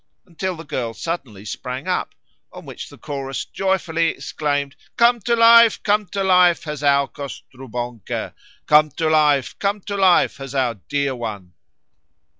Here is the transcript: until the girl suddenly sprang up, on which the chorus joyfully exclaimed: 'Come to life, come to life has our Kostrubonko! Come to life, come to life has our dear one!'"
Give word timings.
until 0.25 0.55
the 0.55 0.63
girl 0.65 0.95
suddenly 0.95 1.45
sprang 1.45 1.87
up, 1.87 2.15
on 2.51 2.65
which 2.65 2.89
the 2.89 2.97
chorus 2.97 3.45
joyfully 3.45 4.07
exclaimed: 4.09 4.75
'Come 4.97 5.19
to 5.19 5.35
life, 5.35 5.83
come 5.83 6.07
to 6.07 6.23
life 6.23 6.63
has 6.63 6.81
our 6.81 7.07
Kostrubonko! 7.07 8.33
Come 8.65 8.89
to 8.97 9.09
life, 9.11 9.59
come 9.59 9.79
to 9.81 9.95
life 9.95 10.37
has 10.37 10.55
our 10.55 10.73
dear 10.73 11.13
one!'" 11.13 11.53